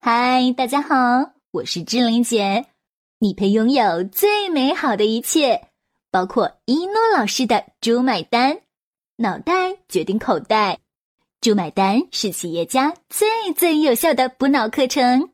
[0.00, 2.66] 嗨，大家好，我是志玲姐。
[3.18, 5.70] 你配拥有最美好的一切，
[6.12, 8.60] 包括一诺老师的“猪买单”，
[9.18, 10.78] 脑袋决定口袋
[11.42, 15.30] ，“猪买单”是企业家最最有效的补脑课程。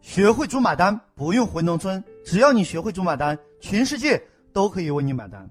[0.00, 4.20] 学会“猪买单”，不用回农村，只要你学会“猪买单”，全世界
[4.54, 5.48] 都可以为你买单。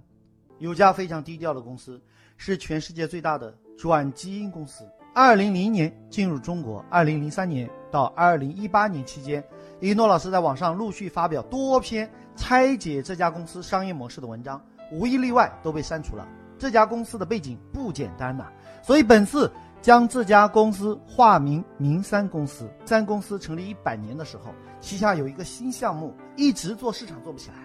[0.58, 2.02] 有家非常低调的公司，
[2.38, 4.84] 是全世界最大的转基因公司。
[5.20, 9.44] 二零零年进入中国，二零零三年到二零一八年期间，
[9.80, 16.28] 一诺老师在网上陆续发表多篇拆解这家公司商业模式的文章，无一例外都被删除了。
[16.60, 18.46] 这家公司的背景不简单呐，
[18.84, 19.52] 所以本次
[19.82, 22.70] 将这家公司化名明三公司。
[22.86, 27.56] 三公司成立一百年的时候，旗下有一个新项目，一直做市场做不起来。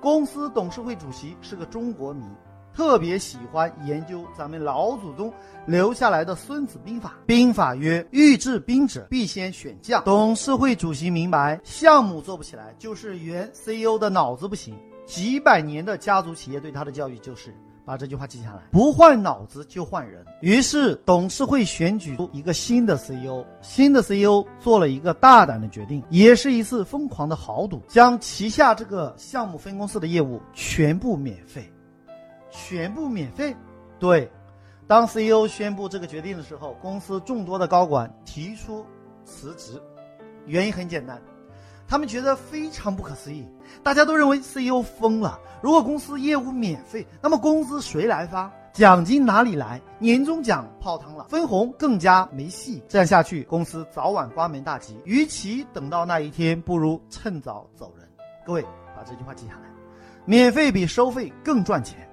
[0.00, 2.22] 公司董事会主席是个中国迷。
[2.74, 5.32] 特别喜欢研究咱们老祖宗
[5.66, 7.10] 留下来的《孙子兵法》。
[7.26, 14.74] 兵法曰：“欲治兵者，必先选将。”董事会主席明白，项目做不起来，就是原 CEO 的脑子不行。
[15.04, 20.24] 几百年的家族企业对他的教育就是：把这句话记下来，不换脑子就换人。
[20.40, 31.70] 于是董事会选举出一个新的 CEO，新的 CEO 做了一个大胆的决定，也是一次疯狂的豪赌，将旗下这个项目分公司的业务全部免费。
[32.52, 33.56] 全部免费，
[33.98, 34.30] 对。
[34.86, 38.84] 当 CEO 宣布这个决定的时候，公司众多的高管提出
[39.24, 39.80] 辞职，
[40.44, 41.20] 原因很简单，
[41.88, 43.48] 他们觉得非常不可思议。
[43.82, 45.40] 大家都认为 CEO 疯了。
[45.62, 48.52] 如果公司业务免费，那么工资谁来发？
[48.74, 49.80] 奖金哪里来？
[49.98, 52.82] 年终奖泡汤了，分红更加没戏。
[52.88, 54.98] 这样下去，公司早晚关门大吉。
[55.04, 58.06] 与其等到那一天，不如趁早走人。
[58.44, 58.62] 各位
[58.96, 59.70] 把这句话记下来：
[60.24, 62.08] 免费比收费更赚钱。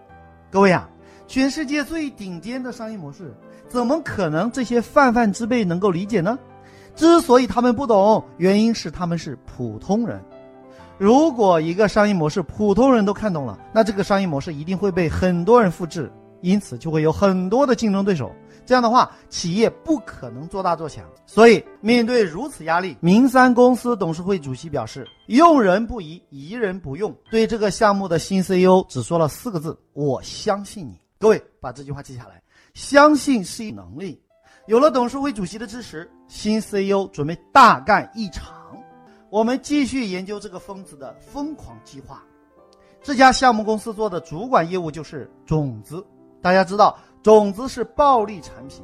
[0.51, 0.89] 各位啊，
[1.27, 3.31] 全世界最顶尖的商业模式，
[3.67, 6.39] 怎么可能这些泛泛之辈能够理解呢？
[6.95, 10.19] 之所以他们不懂，原因是他们是普通人。
[10.97, 16.11] 如果一个商业模式普通人都看懂了，那这个商业模式一定会被很多人复制，
[16.41, 18.31] 因此就会有很多的竞争对手。
[18.69, 21.03] 这样的话，企业不可能做大做强。
[21.25, 32.39] 所以，面对如此压力，明三公司董事会主席表示：“用人不疑，疑人不用。”对这个项目的新 CEO 只说了四个字：“我相信你。”各位把这句话记下来。
[32.75, 34.21] 相信是一能力。
[34.67, 38.53] 有了董事会主席的支持，新 CEO 准备大干一场。
[39.31, 42.21] 我们继续研究这个疯子的疯狂计划。
[43.01, 46.05] 这家项目公司做的主管业务就是种子。
[46.39, 46.95] 大家知道。
[47.21, 48.83] 种子是暴利产品，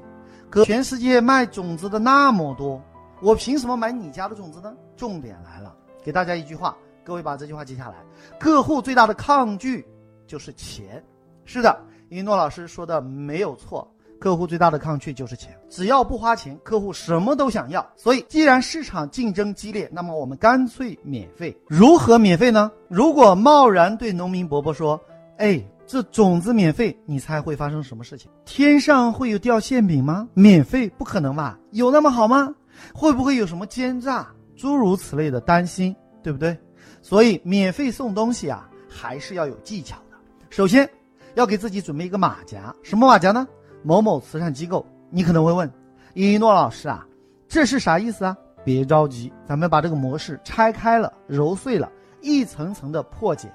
[0.49, 2.81] 可全世界卖种子的那么多，
[3.21, 4.73] 我凭什么买你家的种子呢？
[4.97, 5.73] 重点来了，
[6.03, 7.95] 给大家一句话，各位把这句话记下来：
[8.37, 9.85] 客户最大的抗拒
[10.27, 11.03] 就是钱。
[11.45, 11.79] 是的，
[12.09, 15.57] 一诺老师说的没有错，客户最大的抗拒就是钱。
[15.69, 17.85] 只要不花钱，客户什么都想要。
[17.95, 21.55] 所以，既然市场竞争激烈，那么我们干脆免费。
[21.67, 22.71] 如何免费呢？
[22.89, 24.99] 如果贸然对农民伯伯说
[25.37, 28.29] ：“哎。”这种子免费，你猜会发生什么事情？
[28.43, 30.27] 天上会有掉馅饼吗？
[30.33, 31.57] 免费不可能吧？
[31.71, 32.53] 有那么好吗？
[32.93, 34.27] 会不会有什么奸诈？
[34.55, 36.57] 诸如此类的担心，对不对？
[37.01, 40.17] 所以免费送东西啊，还是要有技巧的。
[40.49, 40.89] 首先，
[41.35, 42.73] 要给自己准备一个马甲。
[42.81, 43.47] 什么马甲呢？
[43.83, 44.85] 某某慈善机构。
[45.11, 45.71] 你可能会问，
[46.13, 47.05] 一诺老师啊，
[47.47, 48.35] 这是啥意思啊？
[48.63, 51.91] 别着急，咱们把这个模式拆开了，揉碎了，
[52.21, 53.53] 一层层的破解。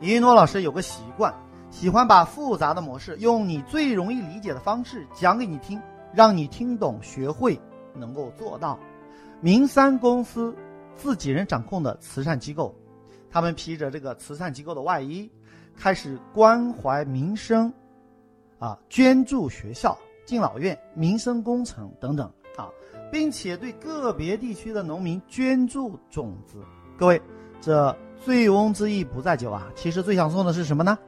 [0.00, 1.34] 一诺老师有个习惯。
[1.70, 5.80] 喜欢把复杂的模式用你最容易理解的方式讲给你听，
[6.12, 7.58] 让你听懂、学会，
[7.94, 8.78] 能够做到。
[9.40, 10.54] 明三公司
[10.96, 12.74] 自己人掌控的慈善机构，
[13.30, 15.30] 他们披着这个慈善机构的外衣，
[15.76, 17.72] 开始关怀民生，
[18.58, 22.68] 啊，捐助学校、敬老院、民生工程等等啊，
[23.10, 26.58] 并且对个别地区的农民捐助种子。
[26.98, 27.22] 各位，
[27.62, 30.98] 这醉翁之意不在酒啊，其实最想送的是什么呢？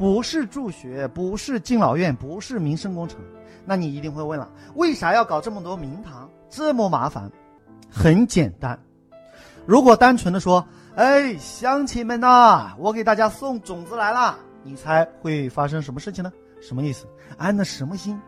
[0.00, 3.20] 不是助学，不是敬老院，不是民生工程，
[3.66, 7.30] 那你一定会问了，为啥要搞这么多名堂，这么麻烦？
[7.90, 8.80] 很简单，
[9.66, 16.32] 如果单纯的说，哎，乡亲们呐，我给大家送种子来了，你猜会发生什么事情呢？
[16.62, 17.06] 什么意思？
[17.36, 18.18] 安的什么心？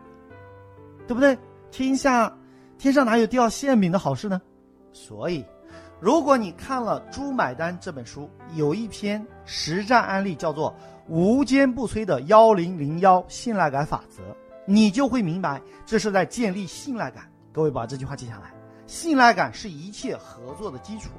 [1.07, 1.35] 对不对？
[1.71, 2.31] 天下，
[2.77, 4.39] 天上哪有掉馅饼的好事呢？
[4.91, 5.43] 所以，
[5.99, 10.71] 如果你看了《猪买单》这本书，有一篇实战案例叫做。
[11.07, 14.21] 无坚不摧的幺零零幺信赖感法则，
[14.65, 17.23] 你就会明白，这是在建立信赖感。
[17.51, 18.53] 各位把这句话记下来，
[18.87, 21.09] 信赖感是一切合作的基础。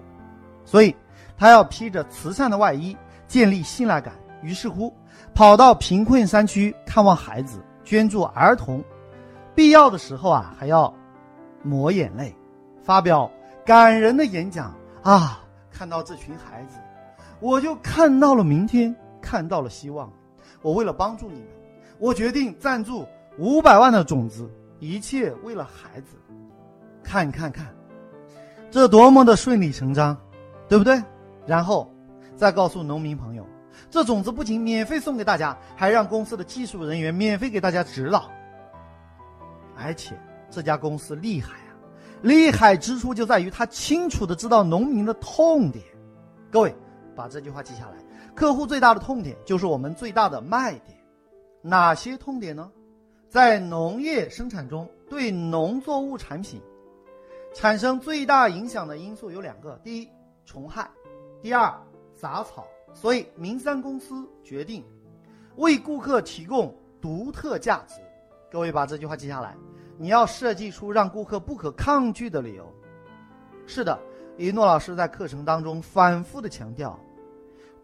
[0.64, 0.94] 所以，
[1.36, 2.96] 他要披着慈善的外衣，
[3.26, 4.14] 建立信赖感。
[4.42, 4.92] 于是乎，
[5.34, 8.82] 跑到贫困山区看望孩子，捐助儿童，
[9.54, 10.92] 必要的时候啊，还要
[11.62, 12.34] 抹眼泪，
[12.82, 13.30] 发表
[13.64, 15.40] 感人的演讲啊！
[15.70, 16.78] 看到这群孩子，
[17.40, 20.12] 我就看到了明天，看到了希望。
[20.60, 21.48] 我为了帮助你们，
[21.98, 23.06] 我决定赞助
[23.38, 24.48] 五百万的种子，
[24.78, 26.16] 一切为了孩子。
[27.02, 27.74] 看看看，
[28.70, 30.16] 这多么的顺理成章，
[30.68, 31.02] 对不对？
[31.46, 31.90] 然后
[32.36, 33.46] 再告诉农民朋友，
[33.90, 38.30] 这种子不仅免费送给大家，还让公司的技术人员免费给大家指导。
[39.76, 40.14] 而且
[40.50, 41.76] 这家公司厉害啊，
[42.22, 45.84] 厉害之处就在于他清楚的知道农民的痛点。
[46.50, 46.74] 各位
[47.14, 47.96] 把这句话记下来：
[48.34, 50.98] 客户最大的痛点就是我们最大的卖点。
[51.62, 52.70] 哪些痛点呢？
[53.28, 56.60] 在农业生产中，对农作物产品。
[57.54, 60.08] 产生最大影响的因素有两个：第一，
[60.44, 60.84] 虫害；
[61.40, 61.72] 第二，
[62.16, 62.66] 杂草。
[62.92, 64.84] 所以，明三公司决定
[65.56, 68.00] 为顾客提供独特价值。
[68.50, 69.56] 各位把这句话记下来，
[69.96, 72.72] 你要设计出让顾客不可抗拒的理由。
[73.66, 73.98] 是的，
[74.36, 76.98] 一诺老师在课程当中反复的强调，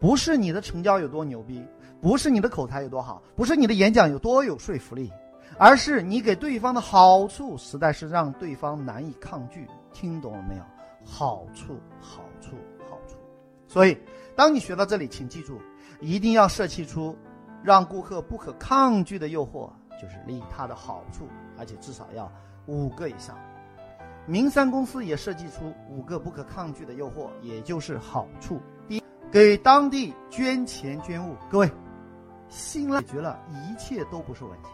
[0.01, 1.63] 不是你的成交有多牛逼，
[2.01, 5.13] 不是你的口才有多好，不是你的演讲有多有说服力。
[5.59, 9.67] 而是你给对方的好处，实在是让对方难以抗拒。
[9.93, 10.63] 听懂了没有？
[11.05, 12.55] 好处，好处，
[12.89, 13.15] 好处。
[13.67, 13.95] 所以，
[14.35, 15.61] 当你学到这里，请记住，
[15.99, 17.15] 一定要设计出
[17.61, 19.69] 让顾客不可抗拒的诱惑，
[20.01, 21.27] 就是利他的好处，
[21.59, 22.31] 而且至少要
[22.65, 23.37] 五个以上。
[24.25, 28.59] 明三公司也设计出五个不可抗拒的诱惑，也就是好处。
[29.31, 31.37] 给当地捐钱捐物。
[31.49, 31.71] 各位，
[32.49, 34.69] 信赖解决了一切都不是问题。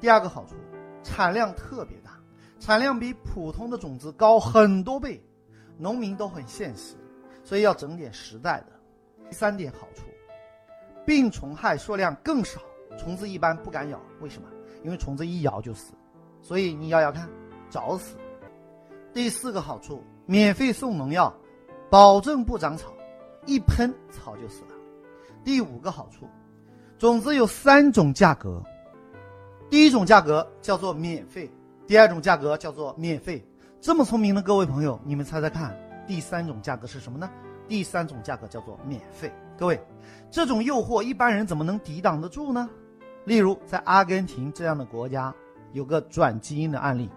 [0.00, 0.54] 第二个好处，
[1.02, 2.12] 产量特别大，
[2.60, 5.20] 产量比普通的种子高很多倍，
[5.76, 6.94] 农民都很现实，
[7.42, 8.66] 所以要整点实在的。
[9.28, 10.02] 第三点好处，
[11.04, 12.60] 病虫害数量更少，
[12.96, 14.48] 虫子一般不敢咬，为什么？
[14.84, 15.94] 因为虫子一咬就死，
[16.40, 17.28] 所以你咬咬看，
[17.68, 18.16] 找死。
[19.12, 21.34] 第四个好处，免费送农药，
[21.90, 22.93] 保证不长草，
[23.46, 24.70] 一喷草就死了。
[25.44, 26.26] 第五个好处，
[26.98, 28.62] 种子有三种价格。
[29.70, 31.50] 第一种价格叫做免费，
[31.86, 33.44] 第二种价格叫做免费。
[33.80, 35.76] 这么聪明的各位朋友，你们猜猜看，
[36.06, 37.28] 第三种价格是什么呢？
[37.68, 39.32] 第三种价格叫做免费。
[39.58, 39.80] 各位，
[40.30, 42.68] 这种诱惑一般人怎么能抵挡得住呢？
[43.24, 45.34] 例如，在阿根廷这样的国家，
[45.72, 47.10] 有个转基因的案例，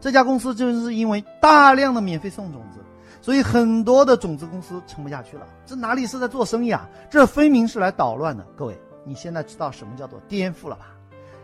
[0.00, 2.80] 这家公司就是因为大量的免费送种子，
[3.24, 5.46] 所以很多的种子公司撑不下去了。
[5.64, 6.86] 这哪里是在做生意啊？
[7.08, 8.46] 这分明是来捣乱的。
[8.54, 10.94] 各位，你现在知道什么叫做颠覆了吧？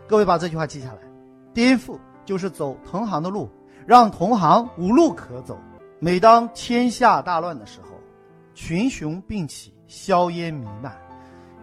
[0.07, 0.99] 各位把这句话记下来，
[1.55, 3.49] 颠覆就是走同行的路，
[3.87, 5.57] 让同行无路可走。
[5.97, 7.97] 每当天下大乱的时候，
[8.53, 10.95] 群雄并起，硝烟弥漫，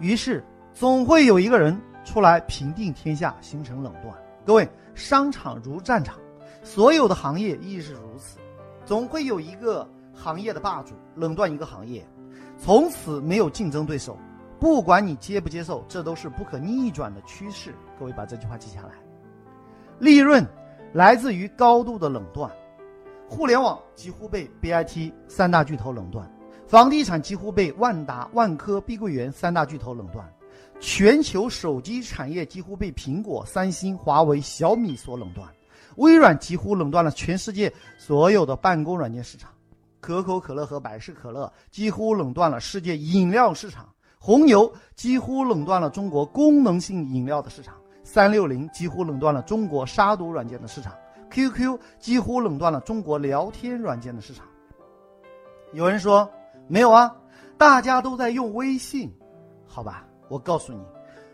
[0.00, 0.44] 于是
[0.74, 4.12] 总会有一个人出来平定天下，形成垄断。
[4.44, 6.16] 各位，商场如战场，
[6.64, 8.38] 所有的行业亦是如此，
[8.84, 9.88] 总会有一个
[10.18, 12.04] 行业的霸主垄断一个行业，
[12.58, 14.18] 从此没有竞争对手。
[14.58, 17.72] 不管你接不接受，这都是不可逆转的趋势。
[17.96, 18.90] 各位把这句话记下来。
[20.00, 20.44] 利润
[20.92, 22.50] 来自于高度的垄断，
[23.28, 26.28] 互联网几乎被 BIT 三大巨头垄断，
[26.66, 30.28] 房地产几乎被万达、万科、碧桂园三大巨头垄断，
[30.80, 35.48] 全球手机产业几乎被苹果、三星、华为、小米所垄断，
[35.96, 39.50] 微软几乎垄断了全世界所有的办公软件市场，
[40.08, 43.86] 可口可乐和百事可乐几乎垄断了世界饮料市场。
[44.18, 50.94] 红牛几乎垄断了中国功能性饮料的市场，三六零几乎垄断了中国杀毒软件的市场
[51.28, 54.46] ，QQ 几乎垄断了中国聊天软件的市场。
[55.74, 56.26] 有人说
[56.68, 57.14] 没有啊，
[57.58, 59.14] 大家都在用微信，
[59.66, 60.80] 好吧，我告诉你，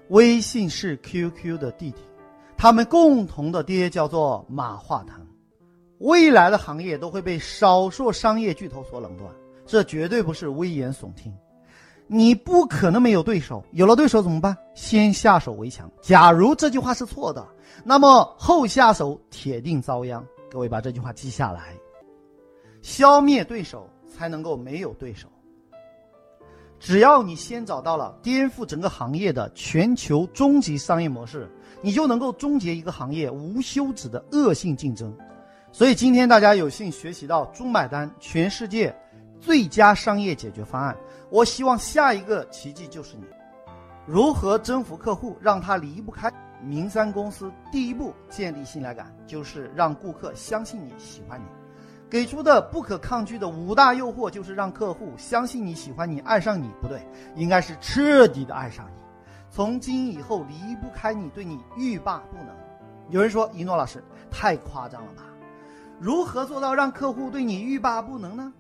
[0.09, 2.03] 微信是 QQ 的弟弟，
[2.57, 5.24] 他们共同的爹叫做马化腾。
[5.99, 9.31] 未来的行业都会被少数商业巨头所垄断，
[9.65, 11.33] 这绝对不是危言耸听。
[12.07, 14.55] 你不可能没有对手，有了对手怎么办？
[14.75, 15.91] 先下手为强。
[16.03, 17.47] 假如这句话是错的，
[17.83, 20.23] 那么后下手铁定遭殃。
[20.51, 21.75] 各位把这句话记下来：
[22.83, 25.29] 消灭对手，才能够没有对手。
[26.79, 35.17] 只要你先找到了颠覆整个行业的全球终极商业模式，你就能够终结一个行业无休止的恶性竞争。
[35.75, 38.95] 所以今天大家有幸学习到猪买单全世界
[39.41, 40.97] 最佳商业解决方案。
[41.31, 43.25] 我希望下一个奇迹就是你，
[44.07, 47.51] 如何征服客户，让他离不开明三公司？
[47.73, 51.45] 第一步建立信赖感，就是让顾客相信你喜欢你，
[52.09, 56.71] 给出的不可抗拒的五大诱惑，就是让客户相信你喜欢你，爱上你。
[56.81, 57.05] 不对，
[57.35, 62.55] 应该是彻底的爱上你，从今以后离不开你，对你欲罢不能。
[63.11, 64.01] 有人说一诺老师
[64.31, 65.25] 太夸张了吧？
[66.01, 68.53] 如何做到让客户对你欲罢不能呢？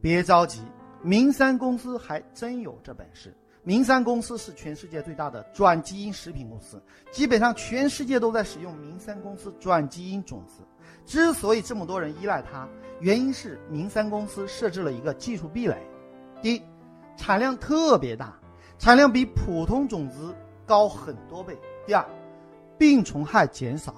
[0.00, 0.60] 别着急，
[1.02, 3.34] 明山公司还真有这本事。
[3.62, 10.62] 明山公司是全世界最大的转基因食品公司，基本上全世界都在使用明山公司转基因种子。
[11.04, 12.68] 之所以这么多人依赖它，
[13.00, 15.76] 原因是明山公司设置了一个技术壁垒：
[16.40, 16.62] 第一，
[17.16, 18.38] 产量特别大，
[18.78, 20.32] 产量比普通种子
[20.64, 22.06] 高很多倍；第二，
[22.78, 23.92] 病虫害减少，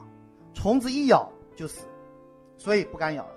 [0.54, 1.82] 虫子一咬就死，
[2.58, 3.30] 所以不敢咬了；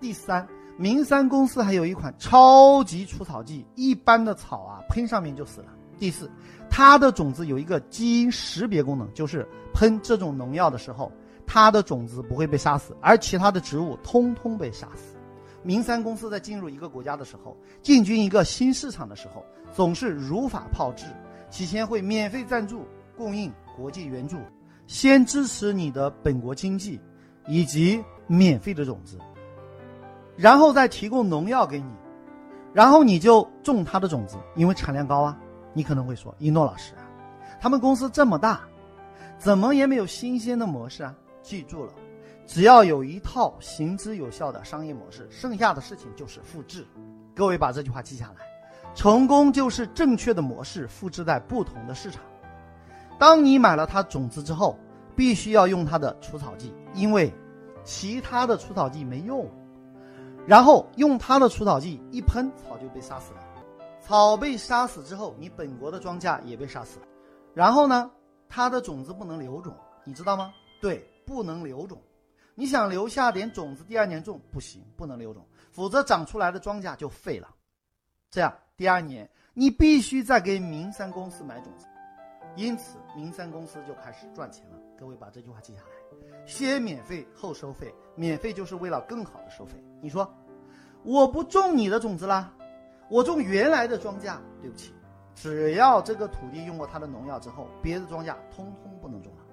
[0.00, 0.44] 第三。
[0.76, 5.68] 明山公司还有一款超级除草剂，一般的草啊喷上面就死了。
[6.00, 6.28] 第四，
[6.68, 11.12] 它的种子有一个基因识别功能，就是喷这种农药的时候，
[11.46, 15.16] 它的种子不会被杀死，而其他的植物通通被杀死。
[15.62, 21.06] 明山公司在进入一个国家的时候，进军一个新市场的时候，总是如法炮制，
[21.50, 22.84] 起先会免费赞助、
[23.16, 24.38] 供应国际援助，
[24.88, 27.00] 先支持你的本国经济，
[27.46, 29.18] 以及免费的种子。
[30.36, 31.90] 然后再提供农药给你，
[32.72, 35.38] 然后你就种它的种子，因为产量高啊。
[35.76, 36.92] 你可能会说，一诺老师，
[37.60, 38.60] 他们公司这么大，
[39.38, 41.12] 怎么也没有新鲜的模式啊？
[41.42, 41.92] 记住了，
[42.46, 46.86] 只要有一套行之有效的商业模式，剩下的事情就是复制。
[47.34, 48.44] 各位把这句话记下来，
[48.94, 52.22] 成功就是正确的模式复制在不同的市场。
[53.18, 54.78] 当你买了它种子之后，
[55.16, 57.34] 必须要用它的除草剂，因为
[57.84, 59.48] 其他的除草剂没用。
[60.46, 63.40] 然后用它的除草剂一喷，草就被杀死了。
[64.00, 67.06] 草被杀死之后，你本国的庄稼也被杀死了。
[67.54, 68.10] 然后呢，
[68.48, 69.74] 它的种子不能留种，
[70.04, 70.52] 你知道吗？
[70.82, 71.98] 对，不能留种。
[72.54, 77.48] 你想留下点种子，第二年种不行，不能留种，否则长出来的庄稼就废了。
[78.30, 81.86] 这样第二年你必须再给明山公司买种子。
[82.54, 84.76] 因此，明山公司就开始赚钱了。
[84.98, 85.88] 各位把这句话记下来：
[86.46, 89.82] 先免费后收费，免费就是为了更好的收费。
[90.00, 90.30] 你说，
[91.02, 92.52] 我不种你的种子啦，
[93.08, 94.36] 我种原来的庄稼。
[94.60, 94.92] 对不起，
[95.34, 99.44] 只要这个土地用过它的农药之后，别的庄稼通通不能种了。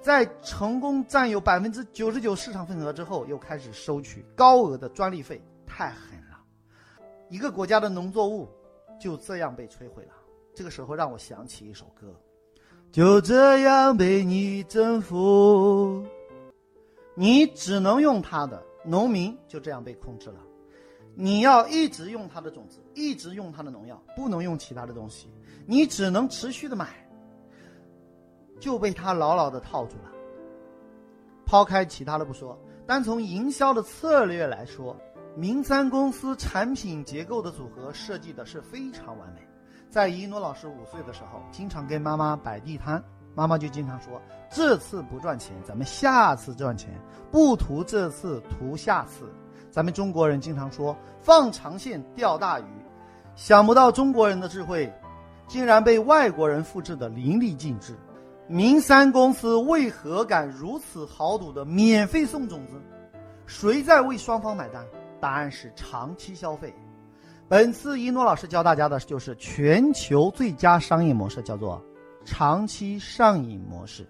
[0.00, 6.40] 在成功占有百分之九十九市场份额之后，又开始收取高额的专利费，太狠了。
[7.28, 8.48] 一个国家的农作物
[8.98, 10.14] 就这样被摧毁了。
[10.54, 12.14] 这个时候让我想起一首歌，
[12.92, 16.04] 就这样被你征服。
[17.14, 20.40] 你只能用它的，农民就这样被控制了。
[21.14, 25.28] 你要一直用它的种子，一直用它的农药，不能用其他的东西。
[25.66, 26.88] 你只能持续的买，
[28.58, 30.10] 就被他牢牢的套住了。
[31.46, 34.96] 抛开其他的不说，单从营销的策略来说，
[35.36, 39.46] 明山公司产品结构的组合设计的是非常完美。
[39.90, 43.02] 在一诺老师五岁的时候，经常跟妈妈摆地摊，
[43.34, 46.90] 妈妈就经常说：“这次不赚钱，咱们下次赚钱；
[47.28, 49.28] 不图这次，图下次。”
[49.68, 52.64] 咱们中国人经常说“放长线钓大鱼”，
[53.34, 54.92] 想不到中国人的智慧，
[55.48, 57.96] 竟然被外国人复制的淋漓尽致。
[58.46, 62.80] 明山公司为何敢如此豪赌的免费送种子？
[63.46, 64.86] 谁在为双方买单？
[65.20, 66.72] 答案是长期消费。
[67.50, 71.82] 本次一诺老师教大家的就是全球最佳商业模式，叫做
[72.24, 74.08] 长期上瘾模式，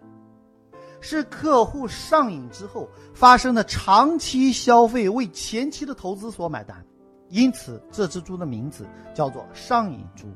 [1.01, 6.85] 是客户上瘾之后发生的长期消费为前期的投资所买单，
[7.31, 10.27] 因此这只猪的名字叫做上瘾猪。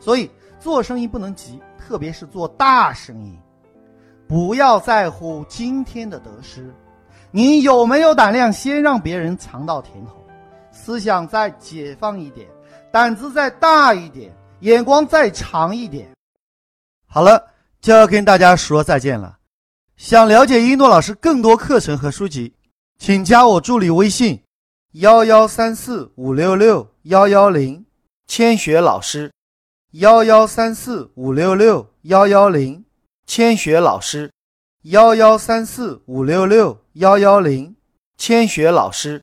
[0.00, 3.38] 所以做生意不能急，特别是做大生意，
[4.26, 6.74] 不要在乎今天的得失，
[7.30, 10.20] 你有没有胆量先让别人尝到甜头？
[10.72, 12.48] 思想再解放一点，
[12.90, 16.10] 胆子再大一点，眼光再长一点。
[17.06, 17.46] 好了，
[17.80, 19.38] 就要跟大家说再见了。
[19.96, 22.52] 想了解一诺老师更多课程和书籍，
[22.98, 24.42] 请加我助理微信：
[24.92, 27.84] 幺幺三四五六六幺幺零，
[28.26, 29.30] 千雪老师。
[29.92, 32.82] 幺幺三四五六六幺幺零，
[33.26, 34.32] 千雪老师。
[34.84, 37.76] 幺幺三四五六六幺幺零，
[38.16, 39.22] 千雪老师。